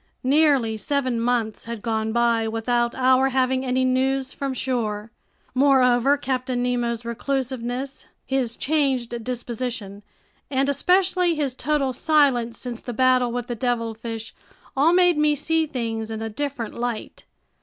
Nearly 0.23 0.77
seven 0.77 1.19
months 1.21 1.65
had 1.65 1.83
gone 1.83 2.11
by 2.11 2.47
without 2.47 2.95
our 2.95 3.29
having 3.29 3.63
any 3.63 3.85
news 3.85 4.33
from 4.33 4.55
shore. 4.55 5.11
Moreover, 5.53 6.17
Captain 6.17 6.63
Nemo's 6.63 7.05
reclusiveness, 7.05 8.07
his 8.25 8.55
changed 8.55 9.23
disposition, 9.23 10.01
and 10.49 10.67
especially 10.67 11.35
his 11.35 11.53
total 11.53 11.93
silence 11.93 12.57
since 12.57 12.81
the 12.81 12.93
battle 12.93 13.31
with 13.31 13.45
the 13.45 13.53
devilfish 13.53 14.33
all 14.75 14.91
made 14.91 15.19
me 15.19 15.35
see 15.35 15.67
things 15.67 16.09
in 16.09 16.19
a 16.19 16.29
different 16.29 16.73
light. 16.73 17.25